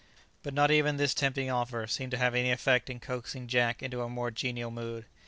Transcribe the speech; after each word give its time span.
But 0.41 0.55
not 0.55 0.71
even 0.71 0.97
this 0.97 1.13
tempting 1.13 1.51
offer 1.51 1.85
seemed 1.85 2.09
to 2.09 2.17
have 2.17 2.33
any 2.33 2.49
effect 2.49 2.89
in 2.89 2.99
coaxing 2.99 3.45
Jack 3.45 3.83
into 3.83 4.01
a 4.01 4.09
more 4.09 4.31
genial 4.31 4.71
mood. 4.71 5.05